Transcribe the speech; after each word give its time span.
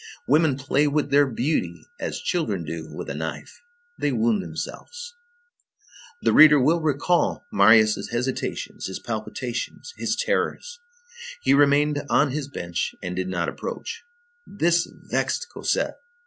Women 0.25 0.57
play 0.57 0.87
with 0.87 1.11
their 1.11 1.27
beauty 1.27 1.87
as 1.99 2.19
children 2.19 2.63
do 2.63 2.91
with 2.91 3.07
a 3.07 3.13
knife. 3.13 3.61
They 3.99 4.11
wound 4.11 4.41
themselves. 4.41 5.15
The 6.23 6.33
reader 6.33 6.59
will 6.59 6.81
recall 6.81 7.45
Marius' 7.53 8.09
hesitations, 8.09 8.87
his 8.87 8.97
palpitations, 8.97 9.93
his 9.97 10.15
terrors. 10.15 10.79
He 11.43 11.53
remained 11.53 12.01
on 12.09 12.31
his 12.31 12.47
bench 12.47 12.95
and 13.03 13.15
did 13.15 13.27
not 13.27 13.47
approach. 13.47 14.01
This 14.47 14.89
vexed 14.91 15.45
Cosette. 15.53 15.99